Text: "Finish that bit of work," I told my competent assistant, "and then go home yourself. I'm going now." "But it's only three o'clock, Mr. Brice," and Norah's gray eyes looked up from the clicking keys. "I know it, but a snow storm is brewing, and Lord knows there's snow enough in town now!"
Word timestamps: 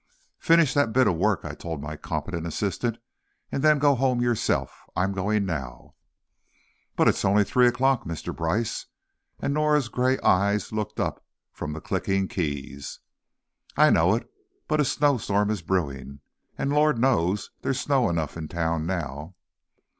"Finish 0.39 0.73
that 0.73 0.93
bit 0.93 1.05
of 1.05 1.15
work," 1.15 1.41
I 1.45 1.53
told 1.53 1.79
my 1.79 1.95
competent 1.95 2.47
assistant, 2.47 2.97
"and 3.51 3.61
then 3.63 3.77
go 3.77 3.93
home 3.93 4.19
yourself. 4.19 4.81
I'm 4.95 5.11
going 5.11 5.45
now." 5.45 5.93
"But 6.95 7.07
it's 7.07 7.23
only 7.23 7.43
three 7.43 7.67
o'clock, 7.67 8.03
Mr. 8.03 8.35
Brice," 8.35 8.87
and 9.39 9.53
Norah's 9.53 9.89
gray 9.89 10.17
eyes 10.21 10.71
looked 10.71 10.99
up 10.99 11.23
from 11.51 11.73
the 11.73 11.81
clicking 11.81 12.27
keys. 12.27 12.99
"I 13.77 13.91
know 13.91 14.15
it, 14.15 14.27
but 14.67 14.79
a 14.79 14.85
snow 14.85 15.19
storm 15.19 15.51
is 15.51 15.61
brewing, 15.61 16.21
and 16.57 16.73
Lord 16.73 16.97
knows 16.97 17.51
there's 17.61 17.79
snow 17.79 18.09
enough 18.09 18.35
in 18.35 18.47
town 18.47 18.87
now!" 18.87 19.35